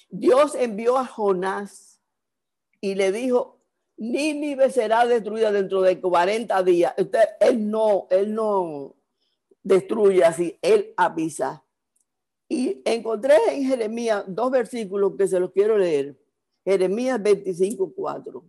Dios 0.09 0.57
envió 0.57 0.99
a 0.99 1.07
Jonás 1.07 2.03
y 2.81 2.97
le 2.97 3.13
dijo, 3.13 3.63
Nínive 3.99 4.71
será 4.71 5.07
destruida 5.07 5.53
dentro 5.53 5.83
de 5.83 6.01
40 6.01 6.61
días. 6.65 6.93
él 7.39 7.71
no, 7.71 8.09
él 8.11 8.35
no 8.35 8.98
destruye 9.69 10.25
así, 10.25 10.59
él 10.63 10.95
avisa. 10.97 11.65
Y 12.49 12.81
encontré 12.85 13.37
en 13.51 13.65
Jeremías 13.65 14.25
dos 14.27 14.51
versículos 14.51 15.13
que 15.17 15.29
se 15.29 15.39
los 15.39 15.53
quiero 15.53 15.77
leer. 15.77 16.19
Jeremías 16.65 17.23
25, 17.23 17.93
4. 17.95 18.45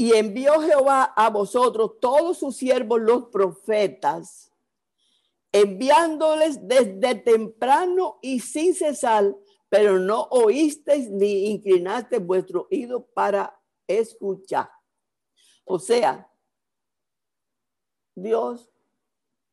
Y 0.00 0.12
envió 0.12 0.60
Jehová 0.60 1.04
a 1.16 1.28
vosotros 1.28 1.98
todos 2.00 2.38
sus 2.38 2.56
siervos 2.56 3.00
los 3.00 3.24
profetas, 3.24 4.52
enviándoles 5.60 6.66
desde 6.66 7.14
temprano 7.16 8.18
y 8.22 8.40
sin 8.40 8.74
cesar, 8.74 9.34
pero 9.68 9.98
no 9.98 10.22
oísteis 10.30 11.10
ni 11.10 11.46
inclinaste 11.50 12.18
vuestro 12.18 12.68
oído 12.70 13.06
para 13.06 13.58
escuchar. 13.86 14.70
O 15.64 15.78
sea, 15.78 16.30
Dios 18.14 18.70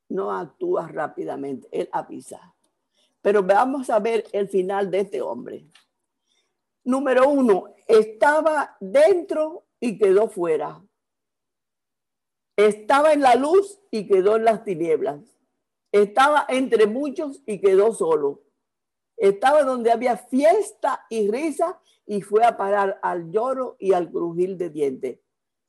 no 0.09 0.31
actúa 0.31 0.87
rápidamente, 0.87 1.67
Él 1.71 1.89
avisa. 1.91 2.55
Pero 3.21 3.41
vamos 3.41 3.89
a 3.89 3.99
ver 3.99 4.25
el 4.31 4.47
final 4.47 4.91
de 4.91 4.99
este 4.99 5.21
hombre. 5.21 5.65
Número 6.83 7.27
uno, 7.27 7.73
estaba 7.87 8.77
dentro 8.79 9.65
y 9.79 9.97
quedó 9.97 10.29
fuera. 10.29 10.83
Estaba 12.55 13.13
en 13.13 13.21
la 13.21 13.35
luz 13.35 13.81
y 13.89 14.07
quedó 14.07 14.35
en 14.35 14.45
las 14.45 14.63
tinieblas. 14.63 15.34
Estaba 15.95 16.45
entre 16.49 16.87
muchos 16.87 17.41
y 17.45 17.57
quedó 17.61 17.93
solo. 17.93 18.41
Estaba 19.15 19.63
donde 19.63 19.93
había 19.93 20.17
fiesta 20.17 21.05
y 21.09 21.31
risa 21.31 21.79
y 22.05 22.21
fue 22.21 22.43
a 22.43 22.57
parar 22.57 22.99
al 23.01 23.31
lloro 23.31 23.77
y 23.79 23.93
al 23.93 24.11
crujir 24.11 24.57
de 24.57 24.69
dientes. 24.69 25.19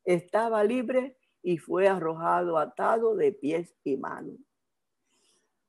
Estaba 0.04 0.64
libre 0.64 1.16
y 1.45 1.59
fue 1.59 1.87
arrojado 1.87 2.59
atado 2.59 3.14
de 3.14 3.30
pies 3.30 3.73
y 3.85 3.99
manos. 3.99 4.35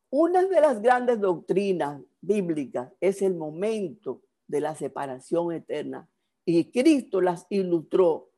Una 0.09 0.43
de 0.47 0.59
las 0.59 0.81
grandes 0.81 1.21
doctrinas 1.21 2.01
bíblicas 2.19 2.91
es 2.99 3.21
el 3.21 3.35
momento 3.35 4.23
de 4.47 4.61
la 4.61 4.73
separación 4.73 5.53
eterna 5.53 6.09
y 6.45 6.71
Cristo 6.71 7.21
las 7.21 7.45
ilustró 7.51 8.31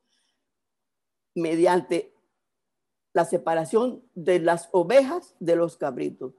mediante 1.34 2.13
la 3.13 3.26
separación 3.26 4.04
de 4.13 4.39
las 4.39 4.69
ovejas 4.72 5.36
de 5.39 5.56
los 5.56 5.78
cabritos. 5.78 6.34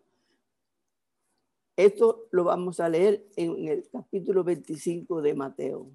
Esto 1.76 2.28
lo 2.30 2.44
vamos 2.44 2.78
a 2.80 2.88
leer 2.88 3.26
en 3.36 3.68
el 3.68 3.88
capítulo 3.90 4.44
25 4.44 5.22
de 5.22 5.34
Mateo. 5.34 5.90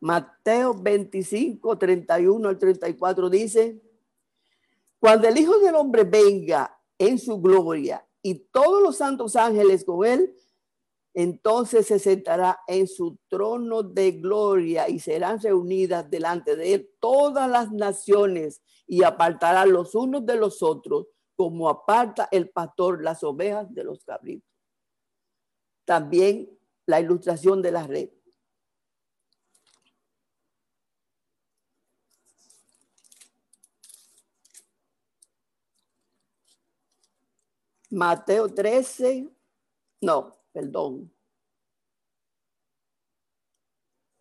Mateo 0.00 0.74
25, 0.74 1.78
31 1.78 2.48
al 2.48 2.58
34 2.58 3.30
dice, 3.30 3.80
cuando 5.00 5.26
el 5.26 5.38
Hijo 5.38 5.58
del 5.58 5.74
Hombre 5.74 6.04
venga 6.04 6.78
en 6.98 7.18
su 7.18 7.40
gloria 7.40 8.06
y 8.20 8.34
todos 8.34 8.82
los 8.82 8.98
santos 8.98 9.34
ángeles 9.34 9.82
con 9.82 10.06
él, 10.06 10.34
entonces 11.14 11.86
se 11.86 12.00
sentará 12.00 12.58
en 12.66 12.88
su 12.88 13.16
trono 13.28 13.84
de 13.84 14.10
gloria 14.12 14.88
y 14.88 14.98
serán 14.98 15.40
reunidas 15.40 16.10
delante 16.10 16.56
de 16.56 16.74
él 16.74 16.90
todas 16.98 17.48
las 17.48 17.70
naciones 17.70 18.62
y 18.86 19.04
apartará 19.04 19.64
los 19.64 19.94
unos 19.94 20.26
de 20.26 20.36
los 20.36 20.60
otros 20.62 21.06
como 21.36 21.68
aparta 21.68 22.28
el 22.32 22.50
pastor 22.50 23.02
las 23.02 23.22
ovejas 23.22 23.72
de 23.72 23.84
los 23.84 24.04
cabritos. 24.04 24.48
También 25.84 26.50
la 26.86 27.00
ilustración 27.00 27.62
de 27.62 27.72
la 27.72 27.86
red. 27.86 28.10
Mateo 37.90 38.52
13, 38.52 39.28
no, 40.00 40.36
perdón. 40.54 41.12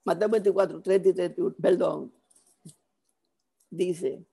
Mateo 0.03 0.27
24, 0.27 0.81
30 0.81 1.09
y 1.09 1.13
31, 1.13 1.55
perdón. 1.61 2.13
Dice, 3.69 4.25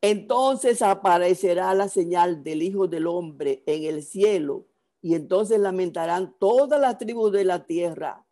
entonces 0.00 0.80
aparecerá 0.82 1.74
la 1.74 1.88
señal 1.88 2.42
del 2.42 2.62
Hijo 2.62 2.88
del 2.88 3.06
Hombre 3.06 3.62
en 3.66 3.84
el 3.84 4.02
cielo 4.02 4.66
y 5.02 5.14
entonces 5.14 5.60
lamentarán 5.60 6.36
todas 6.38 6.80
las 6.80 6.98
tribus 6.98 7.32
de 7.32 7.44
la 7.44 7.66
tierra 7.66 8.24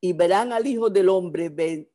y 0.00 0.12
verán 0.12 0.52
al 0.52 0.66
Hijo 0.66 0.90
del 0.90 1.08
Hombre 1.08 1.88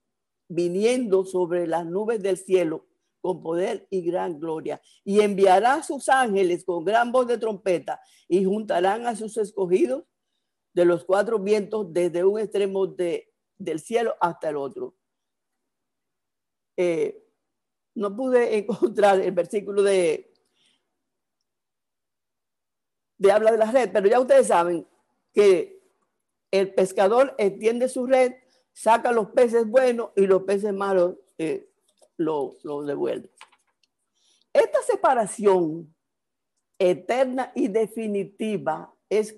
viniendo 0.48 1.26
sobre 1.26 1.68
las 1.68 1.86
nubes 1.86 2.22
del 2.22 2.38
cielo 2.38 2.87
con 3.28 3.44
poder 3.44 3.86
y 3.90 4.04
gran 4.04 4.40
gloria. 4.40 4.82
Y 5.04 5.20
enviará 5.20 5.84
sus 5.84 6.08
ángeles 6.08 6.64
con 6.64 6.86
gran 6.86 7.12
voz 7.12 7.28
de 7.28 7.38
trompeta 7.38 8.00
y 8.26 8.46
juntarán 8.46 9.06
a 9.06 9.18
sus 9.18 9.36
escogidos 9.36 10.06
de 10.74 10.86
los 10.86 11.04
cuatro 11.04 11.38
vientos 11.38 11.92
desde 11.92 12.24
un 12.24 12.40
extremo 12.40 12.88
de, 12.88 13.34
del 13.58 13.82
cielo 13.82 14.16
hasta 14.22 14.48
el 14.48 14.56
otro. 14.56 14.96
Eh, 16.78 17.22
no 17.96 18.16
pude 18.16 18.58
encontrar 18.60 19.20
el 19.20 19.34
versículo 19.34 19.84
de, 19.84 20.34
de 23.18 23.32
habla 23.34 23.52
de 23.52 23.58
la 23.58 23.70
red, 23.70 23.90
pero 23.92 24.08
ya 24.08 24.22
ustedes 24.22 24.48
saben 24.48 24.88
que 25.34 25.84
el 26.50 26.74
pescador 26.74 27.36
extiende 27.38 27.90
su 27.90 28.06
red 28.08 28.36
saca 28.72 29.12
los 29.12 29.32
peces 29.32 29.68
buenos 29.68 30.12
y 30.16 30.28
los 30.28 30.44
peces 30.44 30.72
malos 30.72 31.16
eh, 31.38 31.67
lo, 32.18 32.58
devuelve. 32.86 33.32
Esta 34.52 34.82
separación 34.82 35.94
eterna 36.80 37.52
y 37.56 37.68
definitiva 37.68 38.94
es, 39.10 39.36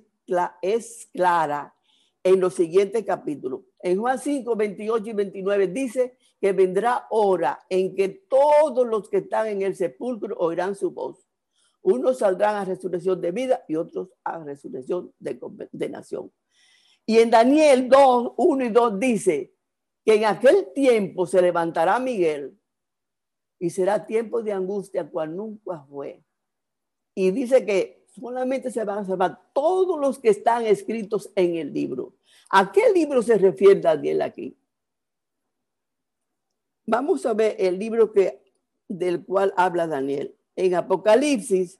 es 0.61 1.09
clara 1.13 1.73
en 2.23 2.39
los 2.39 2.55
siguientes 2.55 3.03
capítulos. 3.05 3.61
En 3.81 3.99
Juan 3.99 4.19
5, 4.19 4.55
28 4.55 5.09
y 5.09 5.13
29 5.13 5.67
dice 5.67 6.17
que 6.39 6.53
vendrá 6.53 7.07
hora 7.09 7.59
en 7.69 7.95
que 7.95 8.09
todos 8.09 8.87
los 8.87 9.09
que 9.09 9.17
están 9.17 9.47
en 9.47 9.61
el 9.61 9.75
sepulcro 9.75 10.35
oirán 10.37 10.75
su 10.75 10.91
voz. 10.91 11.25
Unos 11.81 12.19
saldrán 12.19 12.55
a 12.55 12.65
resurrección 12.65 13.21
de 13.21 13.31
vida 13.31 13.63
y 13.67 13.75
otros 13.75 14.09
a 14.23 14.39
resurrección 14.43 15.13
de 15.17 15.39
condenación. 15.39 16.31
Y 17.05 17.19
en 17.19 17.29
Daniel 17.29 17.89
2, 17.89 18.33
1 18.37 18.65
y 18.65 18.69
2 18.69 18.99
dice 18.99 19.53
que 20.05 20.15
en 20.15 20.25
aquel 20.25 20.71
tiempo 20.73 21.25
se 21.25 21.41
levantará 21.41 21.99
Miguel 21.99 22.58
y 23.59 23.69
será 23.69 24.05
tiempo 24.05 24.41
de 24.41 24.53
angustia 24.53 25.09
cual 25.09 25.35
nunca 25.35 25.85
fue. 25.89 26.23
Y 27.13 27.31
dice 27.31 27.65
que 27.65 28.05
solamente 28.07 28.71
se 28.71 28.83
van 28.83 28.99
a 28.99 29.05
salvar 29.05 29.51
todos 29.53 29.99
los 29.99 30.19
que 30.19 30.29
están 30.29 30.65
escritos 30.65 31.29
en 31.35 31.55
el 31.55 31.73
libro. 31.73 32.13
¿A 32.49 32.71
qué 32.71 32.91
libro 32.91 33.21
se 33.21 33.37
refiere 33.37 33.81
Daniel 33.81 34.21
aquí? 34.21 34.57
Vamos 36.85 37.25
a 37.25 37.33
ver 37.33 37.55
el 37.59 37.77
libro 37.77 38.11
que, 38.11 38.41
del 38.87 39.23
cual 39.23 39.53
habla 39.57 39.85
Daniel. 39.85 40.35
En 40.55 40.73
Apocalipsis 40.75 41.79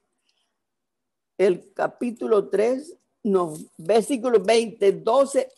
el 1.39 1.73
capítulo 1.73 2.49
3, 2.49 2.97
no, 3.23 3.53
versículo 3.77 4.43
20, 4.43 4.91
12 4.91 5.49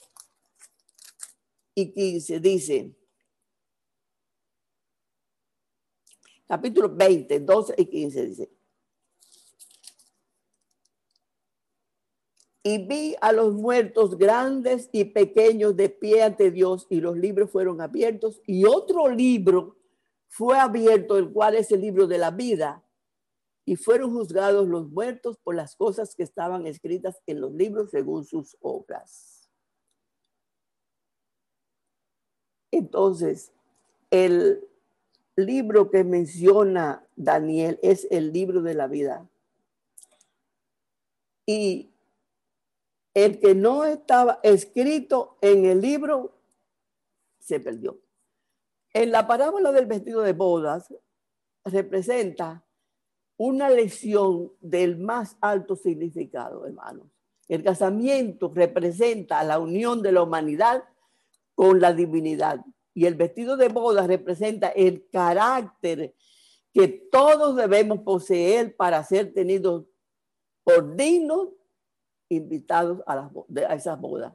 y 1.74 1.92
15 1.92 2.40
dice, 2.40 2.96
capítulo 6.52 6.94
20, 6.94 7.40
12 7.40 7.76
y 7.78 7.86
15 7.86 8.26
dice, 8.26 8.52
y 12.62 12.86
vi 12.86 13.16
a 13.22 13.32
los 13.32 13.54
muertos 13.54 14.18
grandes 14.18 14.90
y 14.92 15.06
pequeños 15.06 15.78
de 15.78 15.88
pie 15.88 16.24
ante 16.24 16.52
Dios 16.52 16.88
y 16.90 17.00
los 17.00 17.16
libros 17.16 17.50
fueron 17.52 17.80
abiertos 17.80 18.42
y 18.46 18.66
otro 18.66 19.08
libro 19.08 19.78
fue 20.28 20.60
abierto, 20.60 21.18
el 21.18 21.32
cual 21.32 21.56
es 21.56 21.72
el 21.72 21.80
libro 21.80 22.06
de 22.06 22.18
la 22.18 22.32
vida 22.32 22.84
y 23.64 23.78
fueron 23.78 24.12
juzgados 24.12 24.68
los 24.68 24.90
muertos 24.90 25.38
por 25.38 25.56
las 25.56 25.78
cosas 25.78 26.16
que 26.16 26.24
estaban 26.24 26.68
escritas 26.68 27.22
en 27.28 27.40
los 27.40 27.54
libros 27.54 27.92
según 27.92 28.26
sus 28.26 28.58
obras. 28.60 29.50
Entonces, 32.72 33.54
el 34.10 34.68
libro 35.36 35.90
que 35.90 36.04
menciona 36.04 37.06
Daniel 37.16 37.80
es 37.82 38.08
el 38.12 38.32
libro 38.32 38.62
de 38.62 38.74
la 38.74 38.88
vida. 38.88 39.28
Y 41.46 41.92
el 43.14 43.40
que 43.40 43.56
no 43.56 43.86
estaba 43.86 44.40
escrito 44.44 45.38
en 45.42 45.66
el 45.66 45.82
libro 45.82 46.38
se 47.40 47.60
perdió. 47.60 48.00
En 48.94 49.12
la 49.12 49.28
parábola 49.28 49.72
del 49.72 49.86
vestido 49.86 50.22
de 50.22 50.34
bodas 50.34 50.94
representa 51.66 52.64
una 53.38 53.70
lección 53.70 54.52
del 54.60 54.98
más 54.98 55.38
alto 55.42 55.76
significado, 55.76 56.66
hermanos. 56.66 57.08
El 57.48 57.64
casamiento 57.64 58.52
representa 58.54 59.44
la 59.44 59.60
unión 59.60 60.02
de 60.02 60.12
la 60.12 60.24
humanidad 60.24 60.84
con 61.56 61.82
la 61.82 61.94
divinidad 61.94 62.64
y 62.94 63.06
el 63.06 63.16
vestido 63.16 63.58
de 63.58 63.70
bodas 63.70 64.08
representa 64.08 64.70
el 64.70 65.08
carácter 65.10 66.14
que 66.74 66.88
todos 66.88 67.56
debemos 67.56 68.00
poseer 68.00 68.76
para 68.76 69.04
ser 69.04 69.34
tenidos 69.34 69.86
por 70.64 70.96
dignos 70.96 71.50
invitados 72.30 73.02
a, 73.06 73.16
las, 73.16 73.32
a 73.70 73.76
esas 73.76 74.00
bodas. 74.00 74.34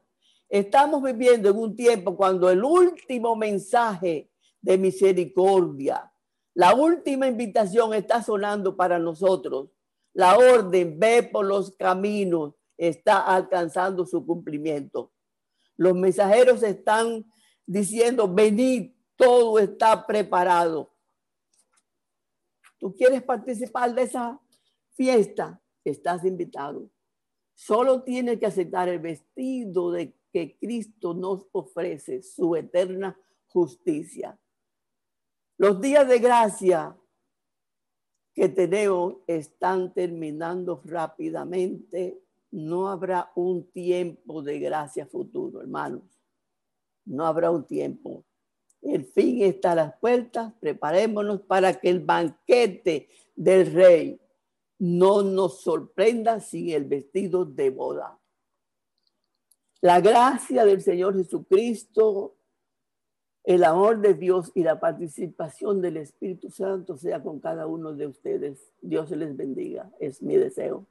Estamos 0.48 1.02
viviendo 1.02 1.50
en 1.50 1.56
un 1.56 1.74
tiempo 1.74 2.16
cuando 2.16 2.50
el 2.50 2.62
último 2.62 3.34
mensaje 3.34 4.30
de 4.60 4.78
misericordia, 4.78 6.12
la 6.54 6.74
última 6.74 7.26
invitación 7.26 7.92
está 7.92 8.22
sonando 8.22 8.76
para 8.76 8.98
nosotros. 8.98 9.68
La 10.14 10.38
orden, 10.38 10.98
ve 10.98 11.22
por 11.22 11.44
los 11.44 11.76
caminos, 11.76 12.54
está 12.78 13.18
alcanzando 13.18 14.06
su 14.06 14.24
cumplimiento. 14.24 15.12
Los 15.76 15.94
mensajeros 15.94 16.62
están 16.62 17.26
diciendo, 17.66 18.32
venid, 18.32 18.92
todo 19.16 19.58
está 19.58 20.06
preparado. 20.06 20.94
¿Tú 22.78 22.94
quieres 22.94 23.22
participar 23.22 23.94
de 23.94 24.02
esa 24.02 24.40
fiesta? 24.94 25.60
Estás 25.84 26.24
invitado. 26.24 26.90
Solo 27.54 28.02
tiene 28.02 28.38
que 28.38 28.46
aceptar 28.46 28.88
el 28.88 28.98
vestido 28.98 29.90
de 29.90 30.14
que 30.32 30.58
Cristo 30.58 31.14
nos 31.14 31.46
ofrece, 31.52 32.22
su 32.22 32.54
eterna 32.54 33.18
justicia. 33.48 34.38
Los 35.56 35.80
días 35.80 36.06
de 36.06 36.18
gracia 36.18 36.96
que 38.34 38.50
tenemos 38.50 39.14
están 39.26 39.94
terminando 39.94 40.82
rápidamente. 40.84 42.22
No 42.50 42.88
habrá 42.88 43.32
un 43.34 43.70
tiempo 43.72 44.42
de 44.42 44.58
gracia 44.58 45.06
futuro, 45.06 45.62
hermanos. 45.62 46.15
No 47.06 47.26
habrá 47.26 47.50
un 47.50 47.64
tiempo. 47.64 48.24
El 48.82 49.04
fin 49.04 49.42
está 49.42 49.72
a 49.72 49.76
las 49.76 49.98
puertas. 49.98 50.52
Preparémonos 50.60 51.40
para 51.42 51.74
que 51.74 51.88
el 51.88 52.00
banquete 52.00 53.08
del 53.34 53.72
rey 53.72 54.20
no 54.78 55.22
nos 55.22 55.62
sorprenda 55.62 56.40
sin 56.40 56.70
el 56.70 56.84
vestido 56.84 57.44
de 57.44 57.70
boda. 57.70 58.18
La 59.80 60.00
gracia 60.00 60.64
del 60.64 60.82
Señor 60.82 61.16
Jesucristo, 61.16 62.36
el 63.44 63.62
amor 63.62 64.00
de 64.00 64.14
Dios 64.14 64.50
y 64.54 64.62
la 64.62 64.80
participación 64.80 65.80
del 65.80 65.98
Espíritu 65.98 66.50
Santo 66.50 66.96
sea 66.96 67.22
con 67.22 67.38
cada 67.40 67.66
uno 67.66 67.92
de 67.92 68.06
ustedes. 68.06 68.72
Dios 68.80 69.10
les 69.12 69.36
bendiga. 69.36 69.90
Es 70.00 70.22
mi 70.22 70.36
deseo. 70.36 70.86